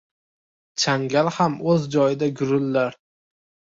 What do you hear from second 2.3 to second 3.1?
gurillar.